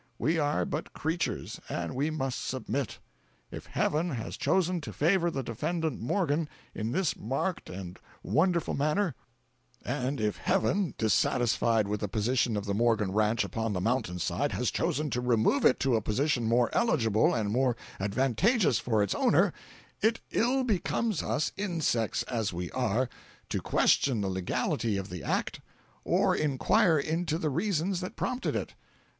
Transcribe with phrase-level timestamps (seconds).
[0.17, 2.97] We are but creatures, and we must submit.
[3.51, 9.13] If Heaven has chosen to favor the defendant Morgan in this marked and wonderful manner;
[9.85, 14.53] and if Heaven, dissatisfied with the position of the Morgan ranch upon the mountain side,
[14.53, 19.13] has chosen to remove it to a position more eligible and more advantageous for its
[19.13, 19.53] owner,
[20.01, 23.07] it ill becomes us, insects as we are,
[23.49, 25.59] to question the legality of the act
[26.03, 28.73] or inquire into the reasons that prompted it.